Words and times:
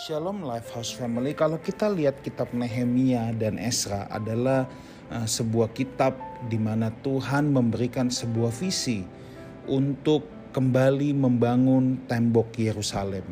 Shalom 0.00 0.48
Lifehouse 0.48 0.96
Family. 0.96 1.36
Kalau 1.36 1.60
kita 1.60 1.84
lihat 1.92 2.24
kitab 2.24 2.56
Nehemia 2.56 3.36
dan 3.36 3.60
Esra 3.60 4.08
adalah 4.08 4.64
uh, 5.12 5.28
sebuah 5.28 5.76
kitab 5.76 6.16
di 6.48 6.56
mana 6.56 6.88
Tuhan 7.04 7.52
memberikan 7.52 8.08
sebuah 8.08 8.48
visi 8.48 9.04
untuk 9.68 10.24
kembali 10.56 11.12
membangun 11.12 12.08
tembok 12.08 12.48
Yerusalem. 12.56 13.28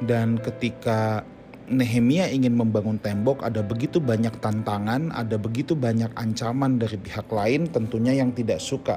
Dan 0.00 0.40
ketika 0.40 1.28
Nehemia 1.68 2.32
ingin 2.32 2.56
membangun 2.56 2.96
tembok, 2.96 3.44
ada 3.44 3.60
begitu 3.60 4.00
banyak 4.00 4.32
tantangan, 4.40 5.12
ada 5.12 5.36
begitu 5.36 5.76
banyak 5.76 6.08
ancaman 6.16 6.80
dari 6.80 6.96
pihak 6.96 7.28
lain 7.28 7.68
tentunya 7.68 8.16
yang 8.16 8.32
tidak 8.32 8.64
suka 8.64 8.96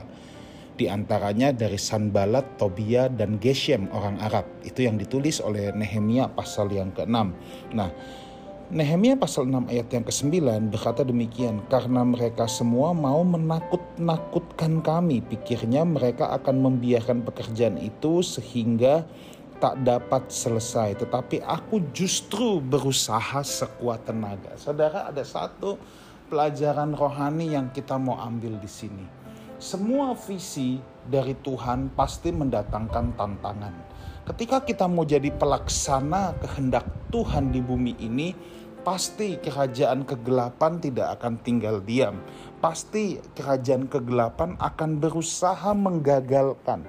di 0.82 0.90
antaranya 0.90 1.54
dari 1.54 1.78
Sanbalat, 1.78 2.58
Tobia, 2.58 3.06
dan 3.06 3.38
Geshem 3.38 3.86
orang 3.94 4.18
Arab. 4.18 4.50
Itu 4.66 4.82
yang 4.82 4.98
ditulis 4.98 5.38
oleh 5.38 5.70
Nehemia 5.78 6.26
pasal 6.34 6.74
yang 6.74 6.90
ke-6. 6.90 7.14
Nah, 7.78 7.94
Nehemia 8.74 9.14
pasal 9.14 9.46
6 9.46 9.70
ayat 9.70 9.94
yang 9.94 10.02
ke-9 10.02 10.42
berkata 10.74 11.06
demikian, 11.06 11.62
karena 11.70 12.02
mereka 12.02 12.50
semua 12.50 12.98
mau 12.98 13.22
menakut-nakutkan 13.22 14.82
kami, 14.82 15.22
pikirnya 15.22 15.86
mereka 15.86 16.34
akan 16.34 16.66
membiarkan 16.66 17.22
pekerjaan 17.22 17.78
itu 17.78 18.26
sehingga 18.26 19.06
tak 19.62 19.86
dapat 19.86 20.34
selesai. 20.34 20.98
Tetapi 20.98 21.46
aku 21.46 21.94
justru 21.94 22.58
berusaha 22.58 23.46
sekuat 23.46 24.10
tenaga. 24.10 24.58
Saudara 24.58 25.14
ada 25.14 25.22
satu 25.22 25.78
pelajaran 26.32 26.98
rohani 26.98 27.54
yang 27.54 27.70
kita 27.70 28.02
mau 28.02 28.18
ambil 28.18 28.58
di 28.58 28.72
sini 28.72 29.21
semua 29.62 30.18
visi 30.18 30.82
dari 31.06 31.38
Tuhan 31.38 31.94
pasti 31.94 32.34
mendatangkan 32.34 33.14
tantangan. 33.14 33.76
Ketika 34.26 34.66
kita 34.66 34.90
mau 34.90 35.06
jadi 35.06 35.30
pelaksana 35.30 36.34
kehendak 36.42 36.90
Tuhan 37.14 37.54
di 37.54 37.62
bumi 37.62 37.94
ini, 38.02 38.34
pasti 38.82 39.38
kerajaan 39.38 40.02
kegelapan 40.10 40.82
tidak 40.82 41.22
akan 41.22 41.38
tinggal 41.46 41.78
diam. 41.78 42.18
Pasti 42.58 43.22
kerajaan 43.38 43.86
kegelapan 43.86 44.58
akan 44.58 44.98
berusaha 44.98 45.78
menggagalkan. 45.78 46.82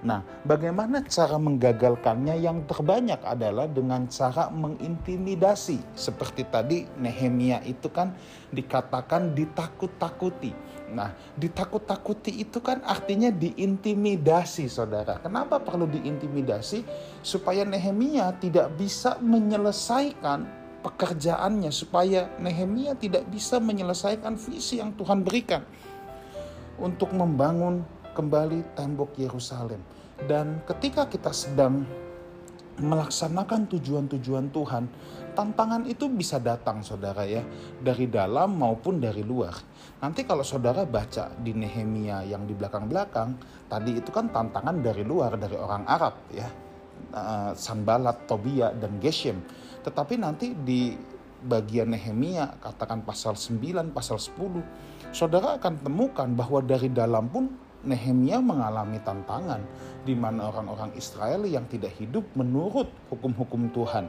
Nah, 0.00 0.24
bagaimana 0.48 1.04
cara 1.04 1.36
menggagalkannya 1.36 2.40
yang 2.40 2.64
terbanyak 2.64 3.20
adalah 3.20 3.68
dengan 3.68 4.08
cara 4.08 4.48
mengintimidasi. 4.48 5.92
Seperti 5.92 6.48
tadi 6.48 6.88
Nehemia 6.96 7.60
itu 7.68 7.92
kan 7.92 8.16
dikatakan 8.48 9.36
ditakut-takuti. 9.36 10.56
Nah, 10.96 11.12
ditakut-takuti 11.36 12.32
itu 12.40 12.64
kan 12.64 12.80
artinya 12.80 13.28
diintimidasi, 13.28 14.72
saudara. 14.72 15.20
Kenapa 15.20 15.60
perlu 15.60 15.84
diintimidasi? 15.84 16.80
Supaya 17.20 17.68
Nehemia 17.68 18.32
tidak 18.40 18.72
bisa 18.80 19.20
menyelesaikan 19.20 20.48
pekerjaannya, 20.80 21.68
supaya 21.68 22.32
Nehemia 22.40 22.96
tidak 22.96 23.28
bisa 23.28 23.60
menyelesaikan 23.60 24.40
visi 24.40 24.80
yang 24.80 24.96
Tuhan 24.96 25.20
berikan 25.20 25.60
untuk 26.80 27.12
membangun 27.12 27.84
kembali 28.12 28.76
tembok 28.76 29.16
Yerusalem. 29.16 29.80
Dan 30.20 30.60
ketika 30.68 31.08
kita 31.08 31.32
sedang 31.32 31.86
melaksanakan 32.80 33.68
tujuan-tujuan 33.76 34.48
Tuhan, 34.50 34.84
tantangan 35.36 35.84
itu 35.84 36.08
bisa 36.08 36.40
datang 36.40 36.80
saudara 36.80 37.28
ya, 37.28 37.44
dari 37.80 38.08
dalam 38.08 38.56
maupun 38.56 38.98
dari 38.98 39.20
luar. 39.20 39.52
Nanti 40.00 40.24
kalau 40.24 40.40
saudara 40.40 40.88
baca 40.88 41.28
di 41.36 41.52
Nehemia 41.52 42.24
yang 42.24 42.48
di 42.48 42.56
belakang-belakang, 42.56 43.36
tadi 43.68 44.00
itu 44.00 44.08
kan 44.08 44.32
tantangan 44.32 44.80
dari 44.80 45.04
luar, 45.04 45.36
dari 45.36 45.56
orang 45.60 45.84
Arab 45.84 46.14
ya, 46.32 46.48
eh, 47.12 47.52
Sanbalat, 47.52 48.24
Tobia, 48.24 48.72
dan 48.72 48.96
Geshem. 48.96 49.44
Tetapi 49.84 50.14
nanti 50.16 50.56
di 50.56 50.96
bagian 51.40 51.92
Nehemia, 51.92 52.60
katakan 52.60 53.04
pasal 53.04 53.36
9, 53.36 53.92
pasal 53.92 54.20
10, 54.20 54.60
saudara 55.12 55.56
akan 55.56 55.80
temukan 55.80 56.28
bahwa 56.32 56.60
dari 56.60 56.92
dalam 56.92 57.28
pun 57.32 57.48
Nehemia 57.80 58.44
mengalami 58.44 59.00
tantangan 59.00 59.64
di 60.04 60.12
mana 60.12 60.52
orang-orang 60.52 60.92
Israel 60.96 61.48
yang 61.48 61.64
tidak 61.68 61.96
hidup 61.96 62.24
menurut 62.36 62.88
hukum-hukum 63.08 63.72
Tuhan. 63.72 64.08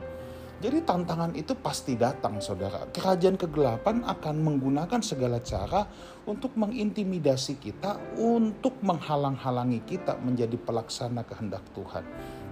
Jadi 0.61 0.85
tantangan 0.85 1.33
itu 1.33 1.57
pasti 1.57 1.97
datang 1.97 2.37
saudara. 2.37 2.85
Kerajaan 2.93 3.33
kegelapan 3.33 4.05
akan 4.05 4.35
menggunakan 4.45 5.01
segala 5.01 5.41
cara 5.41 5.89
untuk 6.29 6.53
mengintimidasi 6.53 7.57
kita, 7.57 7.97
untuk 8.21 8.77
menghalang-halangi 8.85 9.81
kita 9.89 10.21
menjadi 10.21 10.53
pelaksana 10.61 11.25
kehendak 11.25 11.65
Tuhan. 11.73 12.05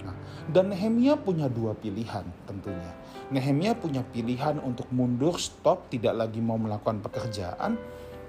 Nah, 0.10 0.16
dan 0.50 0.74
Nehemia 0.74 1.22
punya 1.22 1.46
dua 1.46 1.78
pilihan 1.78 2.26
tentunya. 2.50 2.98
Nehemia 3.30 3.78
punya 3.78 4.02
pilihan 4.02 4.58
untuk 4.58 4.90
mundur, 4.90 5.38
stop, 5.38 5.94
tidak 5.94 6.18
lagi 6.18 6.42
mau 6.42 6.58
melakukan 6.58 7.06
pekerjaan, 7.06 7.78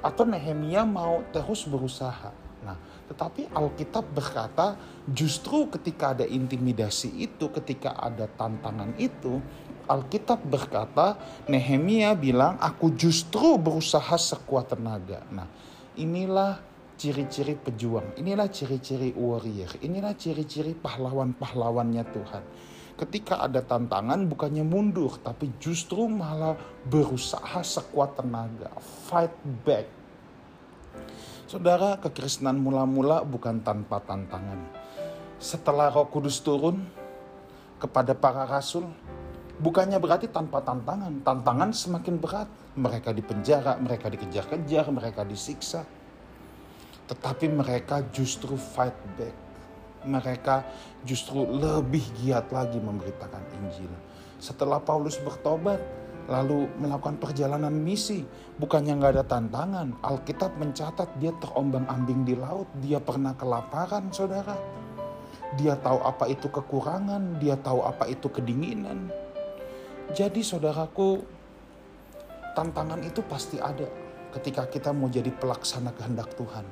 atau 0.05 0.29
Nehemia 0.29 0.85
mau 0.85 1.25
terus 1.33 1.65
berusaha. 1.65 2.50
Nah, 2.61 2.77
tetapi 3.09 3.49
Alkitab 3.51 4.05
berkata 4.13 4.77
justru 5.09 5.67
ketika 5.73 6.13
ada 6.13 6.27
intimidasi 6.29 7.11
itu, 7.17 7.49
ketika 7.51 7.97
ada 7.97 8.29
tantangan 8.29 8.95
itu, 9.01 9.41
Alkitab 9.91 10.45
berkata 10.47 11.19
Nehemia 11.51 12.15
bilang 12.15 12.61
aku 12.61 12.95
justru 12.95 13.59
berusaha 13.59 14.15
sekuat 14.15 14.77
tenaga. 14.77 15.27
Nah, 15.35 15.49
inilah 15.99 16.63
ciri-ciri 17.01 17.57
pejuang, 17.57 18.15
inilah 18.21 18.47
ciri-ciri 18.53 19.17
warrior, 19.17 19.73
inilah 19.81 20.15
ciri-ciri 20.15 20.77
pahlawan-pahlawannya 20.77 22.05
Tuhan. 22.13 22.45
Ketika 23.01 23.41
ada 23.41 23.65
tantangan 23.65 24.29
bukannya 24.29 24.61
mundur 24.61 25.17
tapi 25.25 25.49
justru 25.57 26.05
malah 26.05 26.53
berusaha 26.85 27.65
sekuat 27.65 28.21
tenaga, 28.21 28.69
fight 29.09 29.33
back 29.65 29.89
Saudara, 31.51 31.99
kekristenan 31.99 32.63
mula-mula 32.63 33.27
bukan 33.27 33.59
tanpa 33.67 33.99
tantangan. 34.07 34.71
Setelah 35.43 35.91
Roh 35.91 36.07
Kudus 36.07 36.39
turun 36.47 36.79
kepada 37.83 38.15
para 38.15 38.47
rasul, 38.47 38.87
bukannya 39.59 39.99
berarti 39.99 40.31
tanpa 40.31 40.63
tantangan. 40.63 41.11
Tantangan 41.27 41.75
semakin 41.75 42.23
berat. 42.23 42.47
Mereka 42.79 43.11
dipenjara, 43.11 43.83
mereka 43.83 44.07
dikejar-kejar, 44.07 44.95
mereka 44.95 45.27
disiksa. 45.27 45.83
Tetapi 47.11 47.51
mereka 47.51 48.07
justru 48.15 48.55
fight 48.55 48.95
back. 49.19 49.35
Mereka 50.07 50.63
justru 51.03 51.51
lebih 51.51 52.07
giat 52.23 52.47
lagi 52.55 52.79
memberitakan 52.79 53.43
Injil. 53.59 53.91
Setelah 54.39 54.79
Paulus 54.79 55.19
bertobat, 55.19 55.83
lalu 56.29 56.69
melakukan 56.77 57.17
perjalanan 57.17 57.73
misi. 57.73 58.27
Bukannya 58.61 58.99
nggak 59.01 59.13
ada 59.17 59.25
tantangan. 59.25 59.97
Alkitab 60.05 60.59
mencatat 60.61 61.17
dia 61.23 61.33
terombang-ambing 61.39 62.27
di 62.27 62.35
laut. 62.37 62.69
Dia 62.83 63.01
pernah 63.01 63.33
kelaparan, 63.39 64.13
saudara. 64.13 64.59
Dia 65.57 65.79
tahu 65.79 66.03
apa 66.05 66.29
itu 66.29 66.51
kekurangan. 66.51 67.41
Dia 67.41 67.57
tahu 67.57 67.81
apa 67.87 68.11
itu 68.11 68.29
kedinginan. 68.29 69.09
Jadi 70.11 70.43
saudaraku, 70.43 71.23
tantangan 72.59 73.01
itu 73.07 73.23
pasti 73.23 73.63
ada 73.63 73.87
ketika 74.31 74.67
kita 74.71 74.91
mau 74.95 75.11
jadi 75.11 75.31
pelaksana 75.31 75.95
kehendak 75.95 76.35
Tuhan. 76.39 76.67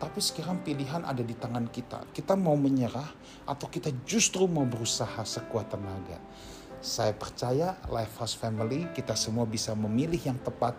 Tapi 0.00 0.18
sekarang 0.18 0.66
pilihan 0.66 1.06
ada 1.06 1.22
di 1.22 1.36
tangan 1.36 1.70
kita. 1.70 2.10
Kita 2.10 2.34
mau 2.34 2.58
menyerah 2.58 3.06
atau 3.46 3.70
kita 3.70 3.92
justru 4.02 4.50
mau 4.50 4.66
berusaha 4.66 5.22
sekuat 5.22 5.70
tenaga. 5.70 6.18
Saya 6.82 7.14
percaya 7.14 7.78
Lifehouse 7.86 8.34
Family 8.34 8.90
kita 8.90 9.14
semua 9.14 9.46
bisa 9.46 9.70
memilih 9.78 10.18
yang 10.18 10.38
tepat 10.42 10.74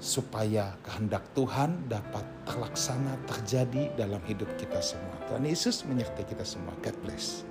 supaya 0.00 0.72
kehendak 0.80 1.20
Tuhan 1.36 1.84
dapat 1.84 2.24
terlaksana 2.48 3.12
terjadi 3.28 3.92
dalam 3.92 4.24
hidup 4.24 4.48
kita 4.56 4.80
semua. 4.80 5.20
Tuhan 5.28 5.44
Yesus 5.44 5.84
menyertai 5.84 6.24
kita 6.24 6.48
semua. 6.48 6.72
God 6.80 6.96
bless. 7.04 7.44